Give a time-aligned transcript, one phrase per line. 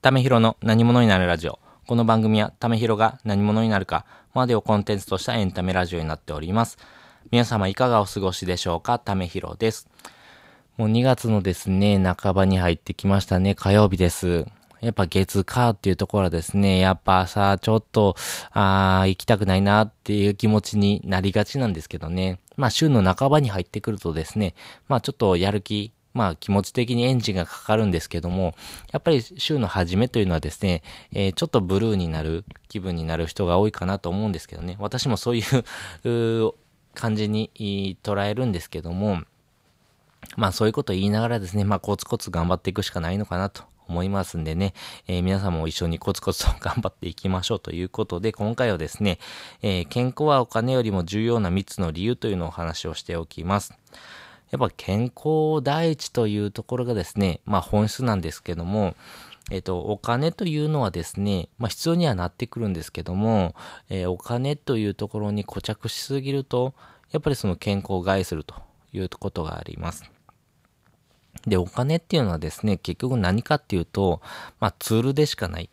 [0.00, 1.58] ためひろの何者になるラジオ。
[1.88, 6.78] この番組はためひろが何者になるかまでをコンテンツとしたエンタメラジオになっております。
[7.32, 9.00] 皆様いかがお過ごしでしょうか？
[9.00, 9.88] ためひろです。
[10.76, 13.56] もう2月のですね、半ばに入ってきましたね。
[13.56, 14.46] 火曜日です。
[14.80, 18.14] やっぱ月火っていうところはですね、やっぱさ、ちょっと、
[18.52, 22.38] あー行きたくないなっていう気持ちになりがちなんですけどね。
[22.56, 24.54] まあ週の半ばに入ってくるとですね、
[24.86, 28.56] まあちょっとやる気、まあ気持ち的にエンジンがかかるんですけども、
[28.90, 30.82] やっぱり週の初めというのはですね、
[31.12, 34.74] えーちょっとブルーになる気分になる人が多いかなと思うんですけどね。
[34.80, 36.52] 私もそういう
[36.94, 39.22] 感じに捉えるんですけども、
[40.36, 44.74] まあそういうことを言いながらですね、まあコツコツ頑張っていくしかないのかなと思いますんでね、
[45.06, 49.20] えー皆さんも一緒にコツコツと頑張っていきましょうということで、今回はですね、
[49.62, 53.72] えー健康はお金よりも重要な3つの理由というのをお話をしておきます。
[54.50, 58.94] やっぱ健康第一というところがですね、まあ本質なんですけども、
[59.50, 63.54] えっ、と、お金というのはですね、まあ必要にはなってくるんですけども、
[63.88, 66.74] えーお金というところに固着しすぎると、
[67.10, 68.54] やっぱりその健康を害すると
[68.92, 70.04] いうことがあります。
[71.46, 74.20] で、お金っていうのはですね、結局何かっていうと、
[74.60, 75.70] まあツールでしかない。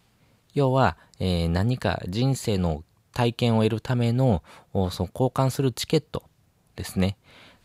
[0.54, 4.42] 要は、えー何か人生の体験を得るための、
[4.74, 6.24] その交換するチケット
[6.76, 7.18] ですね。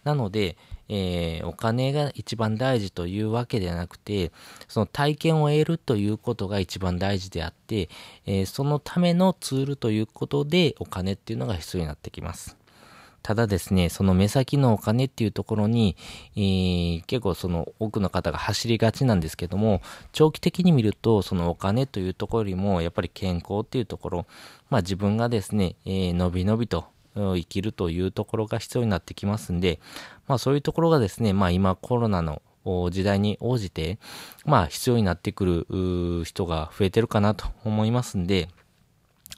[0.05, 0.57] なので、
[0.89, 4.33] えーお金が一番大事というわけではなくて、
[4.69, 7.89] その体験を得るということが一番大事であって、
[8.27, 12.57] えーそのためのツールということでお金っていうのが必要になってきます。
[13.23, 15.97] ただですね、その目先のお金っていうところに、
[16.37, 24.27] えー結構その多くの方が走りがちなんですけども、長期的に見ると、そのお金というところよりも、やっぱり健康っていうところ、
[24.71, 29.81] まあ自分がですね、えーのびのびと生きるというところが必要になってきますんで、
[30.29, 32.43] まあそういうところがですね、まあ今コロナの
[32.91, 33.99] 時代に応じて、
[34.45, 38.49] まあ必要になってくる人が増えてるかなと思いますんで、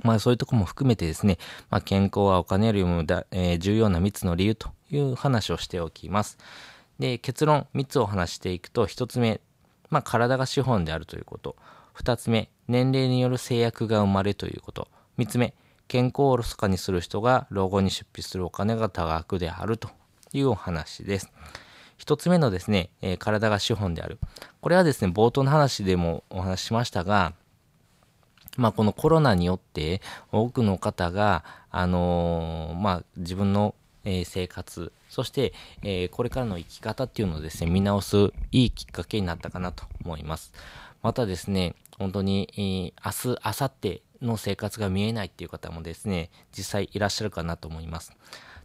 [0.03, 1.39] まあそういうとこも含めてですね、
[1.71, 6.39] まあ健康はお金よりもだ、え重要な3つの理由という話をしておきます。
[6.99, 9.41] で、結論3つを話していくと、1つ目、
[9.91, 11.57] まあ体が資本であるということ。
[11.97, 14.89] 2つ目、年齢による制約が生まれということ。
[15.19, 15.55] 3つ目、
[15.93, 19.91] 健康をおろそかにする人が老後に出費するお金が多額であると
[20.33, 21.31] いうお話です。
[21.99, 24.19] 一つ目のですね、えー体が資本である。
[24.63, 27.35] これはですね、冒頭の話でもお話ししましたが、
[28.57, 30.01] まあ、このコロナによって
[30.33, 35.53] 多くの方が、あのーまあ、自分の、えー生活、そして、
[35.83, 40.55] えこれからの生き方っていうのをですね、見直すいいきっかけになったかなと思います。
[41.03, 48.17] またですね、本当に、えー明日、明後日の生活が見えないっていう方もですね、実際いらっしゃるかなと思います。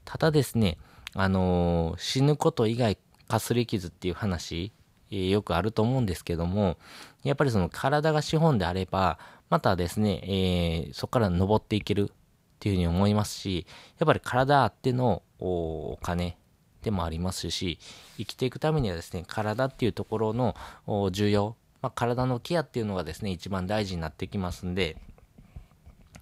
[0.05, 0.77] ただですね、
[1.13, 2.97] あのー死ぬこと以外
[3.27, 4.71] かすり傷っていう話、
[5.11, 6.77] えーよくあると思うんですけども、
[7.23, 9.19] やっぱりその体が資本であれば、
[9.49, 12.13] またですね、えーそこから登っていけるっ
[12.59, 13.65] ていうふうに思いますし、
[13.99, 16.37] やっぱり体あってのお金
[16.81, 17.79] でもありますし、
[18.17, 20.55] 生きていくためにはですね、体っていうところの
[21.11, 24.97] 重要、まあ、体のケアっていうのがですね、一番大事になってきますんで、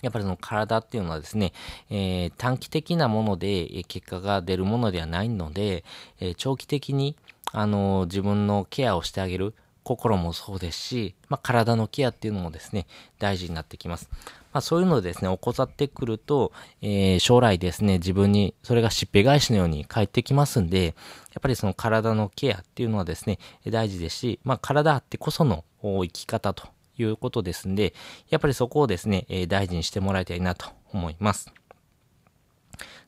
[0.06, 1.52] やっぱりその体っていうのはですね、
[1.90, 5.84] えー短期的なもので結果が出るものではないので、
[6.20, 7.16] えー長期的に、
[7.52, 12.88] あの自分のケアをしてあげる、心もそうですし、まあ、体のケアっていうのもですね、
[13.20, 14.10] 大事になってきます。
[14.52, 16.52] まあ、そういうのをですね、怠ってくると、
[16.82, 20.94] えー将来ですね、自分にそれがしっぺ返しのように返ってきますんで、やっ
[21.42, 26.68] ぱりその体のケアっていうのはですね、大事ですし、まあ、体あってこその生き方と
[26.98, 27.94] いうことですんで、
[28.30, 31.52] やっぱりそこをですね、え大事にしてもらいたいなと思います。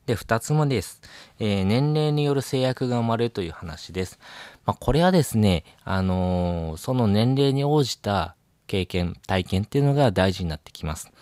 [0.08, 1.02] で、二つ目です。
[1.38, 4.18] えー年齢による制約が生まれるという話です。
[4.64, 8.34] まあ、これはですね、あのーその年齢に応じた
[8.66, 11.12] 経験、体験っていうのが大事になってきます。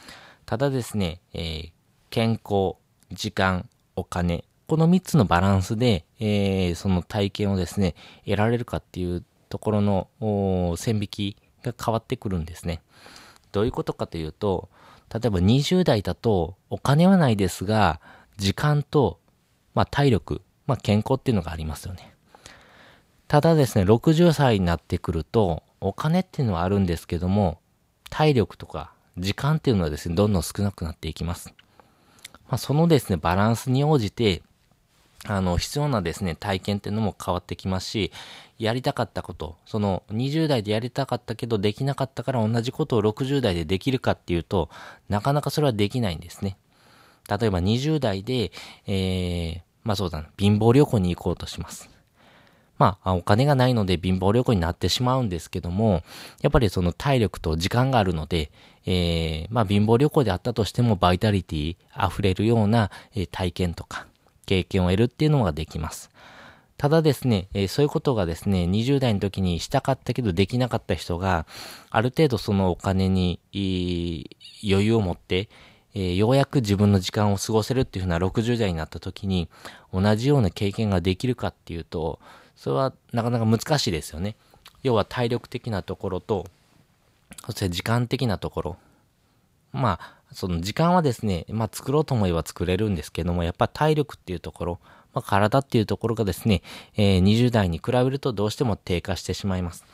[0.46, 1.70] ただですね、えー
[2.10, 2.76] 健康、
[3.10, 11.36] 時間、お金、この三つのバランスで、えーその体験をですね、得られるかっていうところの線引き
[11.72, 12.82] が変わってくるんですね。
[13.52, 14.68] どういうことかというと、
[15.12, 18.00] 例えば20代だとお金はないですが、
[18.36, 19.20] 時間と、
[19.74, 22.14] まあ体力、まあ健康っていうのがありますよね。
[23.28, 27.60] ただですね、60歳になってくると、お金っていうのはあるんですけども、
[28.10, 31.52] 体力とか時間っていうのはですね、どんどん少なくなっていきます。
[32.48, 34.42] まあそのですね、バランスに応じて、
[35.24, 38.12] あの、必要なですね、体験っていうのも変わってきますし、
[38.58, 44.70] やりたかったこと、その20代でやりたかったけどできなかったから同じことを60代でできるかっていうと、
[45.08, 46.56] なかなかそれはできないんですね。
[47.28, 48.52] 例えば20代で、
[48.86, 51.90] えー、まあそうだな、貧乏旅行に行こうとします。
[52.78, 56.02] まあ、お金がないので貧乏旅行になってしまうんですけども、
[56.42, 58.50] やっぱりその体力と時間があるので、
[58.84, 62.90] えー、まあ、貧乏旅行であったとしても、バイタリティ溢れるような、
[63.32, 64.06] 体験とか、
[64.44, 66.10] 経験を得るっていうのができます。
[66.78, 71.46] ただですね、えー、そういうことがですね、20代の時にしたかったけどできなかった人が、
[71.90, 73.40] ある程度そのお金に、
[74.62, 75.48] 余裕を持って、
[75.94, 79.48] えー、ようやく自分の時間を過ごせるっていうふうな60代になった時に、
[79.94, 82.18] 同じような経験ができるかっていうと、
[82.54, 84.36] それはなかなか難しいですよね。
[84.82, 86.46] 要は体力的なところと、
[87.46, 88.76] そして時間的なところ。
[89.72, 94.78] まあ、その時間はですね、まあ作ろうと思えば作れるんですけども、やっぱ体力っていうところ、
[95.16, 96.62] まあ体っていうところがですね、
[96.94, 99.86] えー、20代に比べるとどうしても低下してしまいます。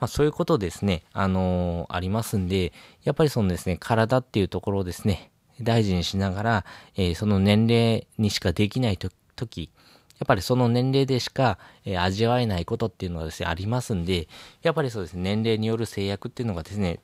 [0.00, 2.72] まあそういうことですね、あのー、ありますんで、
[3.04, 5.30] やっぱりそのですね、体っていうところをですね、
[5.60, 6.64] 大事にしながら、
[6.96, 9.70] えー、その年齢にしかできないと時、
[10.18, 14.26] やっぱりその年齢でしか、えー、味わえないことっていうのはですね、ありますんで、
[14.62, 16.98] やっぱりそうですね、年齢による制約っていうのがですね、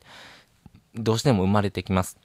[0.97, 2.19] どうしても生まれてきます。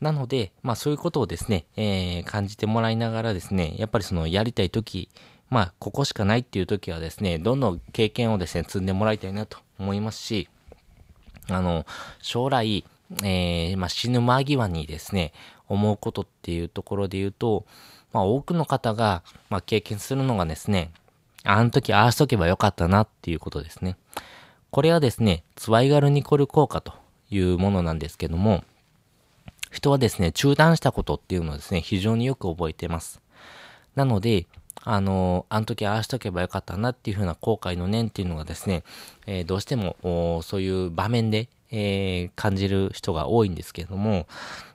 [0.00, 5.10] なので、まあそういうことをですね、えー、感じてもらいながらですね、やっぱりそのやりたい時、
[5.50, 10.48] まあここしかないっていう時はですね、どんどん経験をですね、積んでもらいたいなと思いますし、
[11.48, 11.84] あの、
[12.22, 12.84] 将来、
[13.22, 15.32] えー、まあ死ぬ間際にですね、
[15.68, 17.66] 思うことっていうところで言うと、
[18.12, 20.92] まあ多くの方が、まあ経験するのがですね、
[21.44, 23.96] あの時ああしとけばよかったなっていうことですね。
[24.70, 26.92] これはですね、ツワイガルニコル効果と
[27.30, 28.62] いうものなんですけども、
[29.70, 33.20] 人はですね、中断したことっていうのをですね、非常によく覚えてます。
[33.94, 34.46] なので、
[34.82, 38.82] あの、あの時ああしとけばよかったなっていうふうな後悔の念っていうのがですね、
[39.26, 44.26] えー、どうしても、そういう場面で、えー、感じる人が多いんですけれども、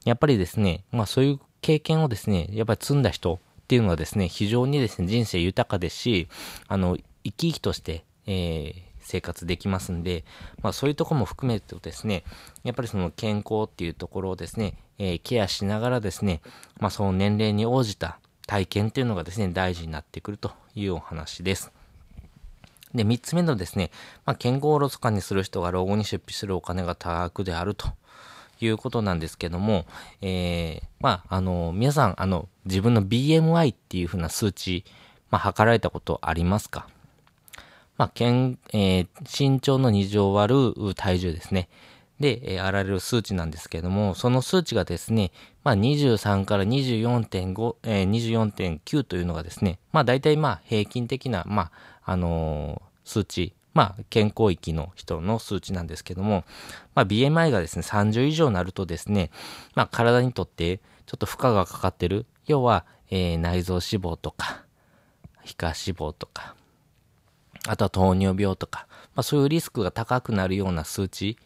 [0.06, 6.28] やっぱりですね、まあそういう経験をですね、やっぱり積んだ人っていうのはですね、非常にですね、人生豊かですし、
[6.68, 10.24] あの、生き生きとして、えー、生活できますんで、
[10.62, 12.24] まあそういうとこも含めるとですね、
[12.64, 16.42] やっぱりその健康っていうところをですね、え、ケアしながらですね、
[16.80, 21.72] まあその年齢に応じた体験っていうのがですね、大事になってくるというお話です。
[22.94, 23.92] で、三つ目のですね、
[24.26, 27.90] まあ、健康をおろそかにする人が老後に出費するお金が多額であると
[28.62, 29.86] いうことなんですけども、
[30.22, 34.86] えー、まあ、あの、皆さん、あの、自分の BMI っていうふうな数値、
[35.30, 36.88] まあ、測られたことありますか？
[37.98, 41.68] まあ、健、えー、身長の2乗割る体重ですね。
[42.20, 45.32] で、えー、あられる数値なんですけれども、その数値がですね、
[45.64, 51.72] まあ、23から24.5、えー、24.9というのがですね、まあ、大体まあ、平均的な、ま
[52.04, 56.46] あ、あのー、数値、まあ、健康域の人の数値なんですけども、
[56.96, 59.30] まあ、BMI がですね、30以上になるとですね、
[59.76, 62.26] まあ、体にとってちょっと負荷がかかってる。
[62.46, 64.64] 要は、えー、内臓脂肪とか、
[65.44, 66.56] 皮下脂肪とか、
[67.68, 71.38] あとは糖尿病とか、まあ、そういうリスクが高くなるような数値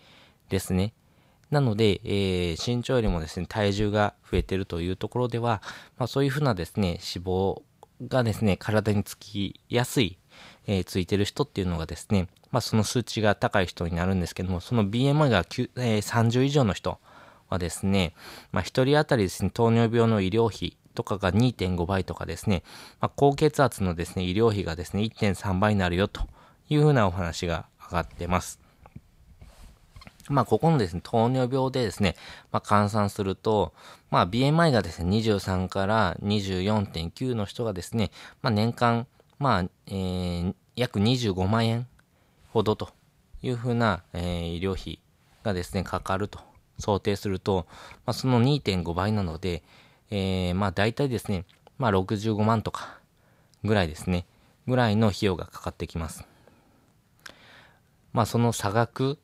[0.50, 0.94] ですね。
[1.50, 5.62] なので、えー、身長よりもですね、体重が増えてるというところでは、
[5.98, 7.62] まあ、そういうふうなですね、脂肪
[8.08, 10.20] がですね、体につきやすい
[10.68, 17.00] えー、ついてる人っていうのがですね、まあその数値が高い人になるんですけども、その BMI が、えー、30以上の人
[17.50, 18.14] はですね、
[18.52, 22.64] まあ一人当たりですね、糖尿病の医療費とかが2.5倍とかですね、
[23.02, 26.22] まあ高血圧のですね、医療費がですね、1.3倍になるよと
[26.70, 28.60] いうふうなお話が上がってます。
[30.30, 32.16] まあ、ここのですね、糖尿病でですね、
[32.52, 33.74] まあ、換算すると、
[34.12, 39.08] まあ、BMI がですね、23から24.9の人がですね、まあ、年間
[39.40, 41.88] まあ、えー、約25万円
[42.52, 42.90] ほどと
[43.42, 45.00] いうふうな、えー、医療費
[45.44, 46.40] がですね、かかると
[46.78, 47.66] 想定すると、
[48.06, 49.64] まあ、その2.5倍なので、
[50.12, 51.46] えー、まあ大体ですね、
[51.78, 53.00] まあ65万とか
[53.64, 54.26] ぐらいですね、
[54.68, 56.26] ぐらいの費用がかかってきます。
[58.12, 59.20] まあその差額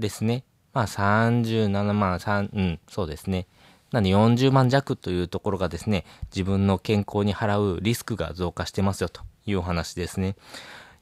[0.00, 3.46] ですね、まあ37万、3、うん、そうですね。
[3.92, 6.04] なんで40万弱というところがですね、
[6.34, 10.36] 自分の健康に払うリスクが増加してますよというお話ですね。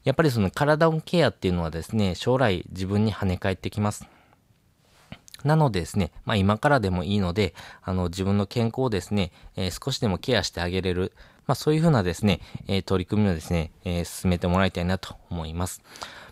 [0.04, 4.06] やっぱりその体のケアっていうのはですね、将来自分に跳ね返ってきます。
[5.44, 11.12] なのでですね、まあ今からでもいいので、あの自分の健康をですね、えー、少しでもケアしてあげれる、
[11.46, 15.82] まあそういうふうなですね、えー、取り組みをですね、えー、進めてもらいたいなと思います。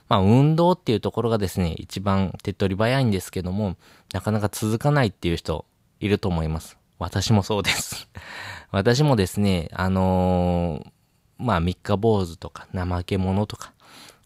[0.09, 3.77] まあ運動っていうところがですね、一番手っ取り早いんですけども、
[4.13, 5.65] なかなか続かないっていう人
[6.01, 6.79] いると思います。
[6.99, 8.09] 私もそうです
[8.71, 10.91] 私もですね、あのー、
[11.39, 13.73] まあ、三日坊主とか、怠け者とか、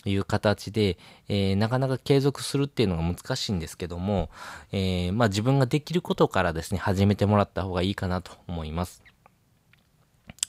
[0.07, 0.97] いう形で、
[1.29, 4.31] えー、なかなか継続するっていうのが難しいんですけども、
[4.73, 9.03] えー、まあ自分ができることからですね、始めてもらった方がいいかなと思います。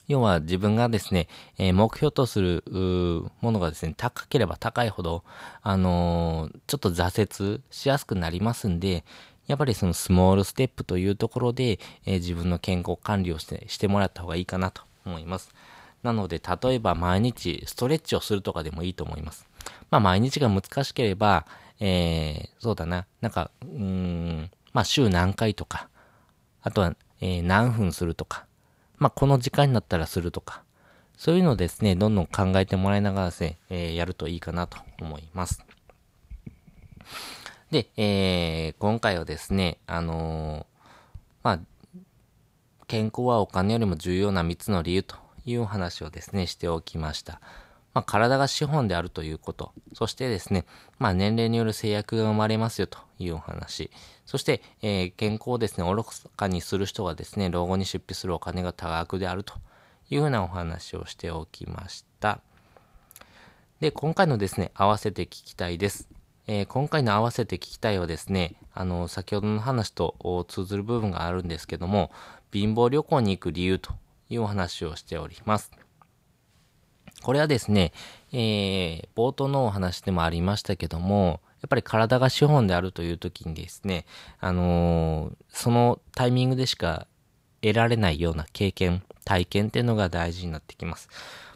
[0.08, 1.28] 要は自分がですね、
[1.58, 2.64] えー、目標とする
[3.40, 5.24] ものがですね、高ければ高いほど、
[5.62, 9.04] あのー、ちょっと挫折しやすくなりますんで、
[9.46, 15.52] やっぱりそのスモールステップというところで、えー、自分の健康管理をしてしてもらった方がいいかなと思います。
[16.02, 19.46] なので、例えば毎日ストレッチをするとかでもいいと思います。
[19.90, 21.46] まあ毎日が難しければ、
[21.80, 25.88] えー、そうだな、なんか、うん、まあ週何回とか、
[26.62, 28.46] あとは、えー、何分するとか、
[29.02, 30.62] まあこの時間になったらするとか、
[31.18, 35.64] そういうのをですね、どんどん考えてもらいながらですね、えー、やるといいかなと思います。
[37.72, 40.64] で、えー、今回はですね、あのー、
[41.42, 41.60] まあ、
[42.86, 45.16] 健康はお金よりも重要な3つの理由と
[45.46, 47.40] いうお話をですね、しておきました。
[47.94, 49.72] まあ、体が資本であるということ。
[49.94, 50.64] そしてですね、
[51.00, 53.90] まあ、年齢による制約が生まれますよというお話。
[54.26, 56.04] そして、えー、健康をですね、おろ
[56.36, 59.54] かにする人がですね、老後に出費するお金が多額であると
[60.10, 62.40] いうふうなお話をしておきました。
[63.80, 66.08] で、今回のですね、合わせて聞きたいです。
[66.46, 72.10] えー、今回の合わせて聞きたいはですね、あの、先ほどの話と通ずる部分があるんですけども、
[72.52, 73.92] 貧乏旅行に行く理由と
[74.28, 75.72] いうお話をしております。
[77.22, 77.92] これはですね、
[78.32, 84.04] えー、冒頭のお話でもありましたけども、やっぱり体が資本であるという時にですね、
[84.40, 87.06] あのー、そのタイミングでしか
[87.62, 91.08] 得られないような経験、体験っていうのが大事になってきます。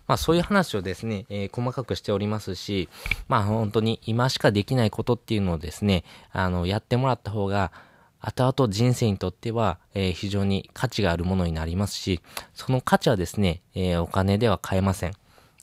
[0.06, 2.88] まあそういう話をですね、えー、細かくしておりますし、
[3.26, 7.72] まあ本当に今しかできないことっていうのをですね、あの、やってもらった方が、
[8.20, 12.20] 後々人生にとっては、えー、非常に価値があるものになりますし、
[12.54, 15.12] その価値はですね、えー、お金では買えません。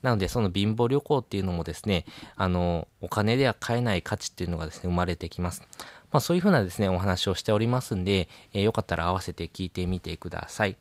[0.04, 2.06] なので、その貧乏旅行っていうのもですね、
[2.36, 5.64] あの、お金では買えない価値っていうのがですね、生まれてきます。
[6.12, 10.78] まあそういうふうなですね、お話をしておりますんで、えー、よかったら合わせて聞いてみてください。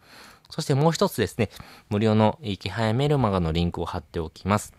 [0.50, 1.49] そしてもう一つですね、
[1.88, 4.75] 無料の生き早メルマガのリンクを貼っておきます。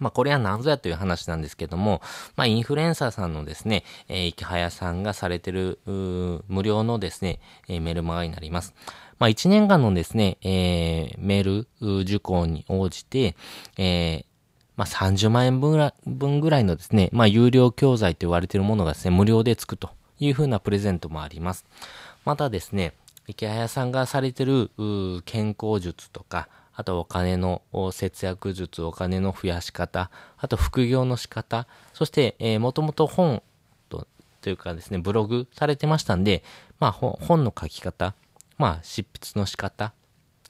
[0.00, 2.02] まあ、これは何ぞやという話なんですけども、
[2.34, 7.38] まあ、インフルエンサーさんのですね、えー、池早さんがされてる、無料のですね、
[7.68, 8.74] えー、メルマガになります。
[9.18, 13.36] まあ、1年間のですね、えー、メール受講に応じて、
[13.76, 14.24] えー、
[14.76, 21.66] まあ、30万円分ぐらい分ぐらいのですね、まあ、有料教材と言われているものがですね、無料でつくというふうなプレゼントもあります。
[22.24, 22.94] またですね、
[23.26, 24.70] 池早さんがされてる
[25.26, 26.48] 健康術とか、
[26.80, 27.60] あとお金の
[27.92, 33.42] 節約術、お金の増やし方、あと副業の仕方、そして、えー、もともと本
[33.90, 34.06] と
[34.40, 36.42] というかですね、ブログされてましたんで、
[36.78, 38.14] まあ本の書き方、
[38.56, 39.92] まあ執筆の仕方っ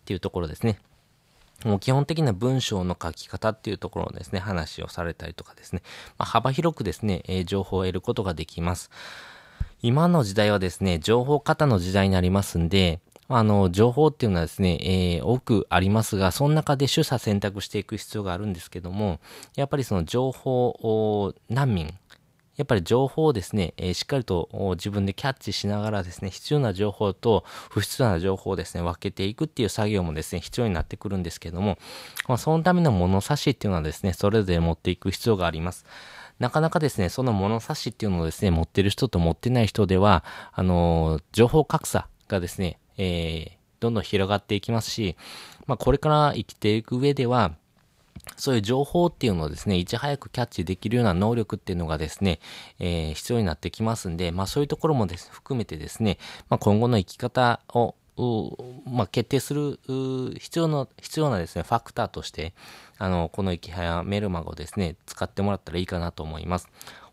[0.05, 0.79] ていうところですね。
[1.65, 5.83] もう基本的な文章の書き方っていうところをですね、話をされたりとかですね、
[6.17, 8.89] まあ、幅広くですね、え、情報を得ることができます。
[9.83, 13.01] 今の時代はですね、情報型の時代になりますんで、
[13.33, 19.21] あの、情報っていうのはですね、えー、多くありますが、その中で取捨選択していく必要があるんですけども、
[19.55, 21.95] やっぱりその情報難民、
[22.57, 31.79] やっぱり情報をですね、えー、しっかりと自分でキャッチしながらですね、必要な情報と不必要な情報をですね、分けていくっていう作業もですね、必要になってくるんですけども、
[32.27, 35.87] まあ、そのための物差しっていうのはですね、それぞれ持っていく必要があります。
[36.41, 45.17] なかなかですね、その物差しっていうのをですね、持ってる人と持ってない人では、あの、情報格差がですね、えー、どんどん広がっていきますし、
[45.67, 47.53] まあ、これから生きていく上では、
[48.37, 52.41] そういう情報っていうのをですね、いち早くキャッチできるような能力っていうのがですね、
[52.79, 56.19] えー、必要になってきますんで、まあそういうところもです、含めてですね、
[56.51, 57.95] まあ今後の生き方を
[58.85, 59.79] まあ、決定する
[60.39, 62.53] 必要な、必要なですね、ファクターとして、
[62.99, 66.69] あの、この生き早メルマガをですね、使ってもらったらいいかなと思います。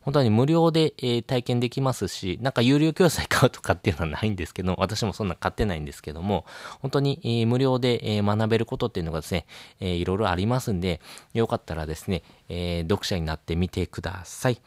[0.08, 6.46] 本当に無料で、えー、体験できますし、なんか有料教材買うとかっていうのはないんですけど、私もそんな買ってないんですけども、
[6.82, 9.46] 本当に、えー、無料で、えー、学べることっていうのがですね、
[9.82, 11.02] えー、いろいろありますんで、
[11.34, 14.62] よかったらですね、えー、読者になってみてください。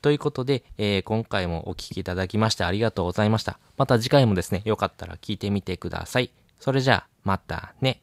[0.00, 3.58] ということで、えー、今回もお聴きいただきましてありがとうございました。
[3.76, 6.30] また次回もですね、よかったら聞いてみてください。
[6.60, 8.00] それじゃあ、またね。